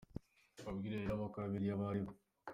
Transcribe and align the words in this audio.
Mbabwire 0.61 0.95
rero 1.01 1.11
abakora 1.15 1.51
biriya 1.51 1.73
abo 1.75 1.85
aribo. 1.89 2.11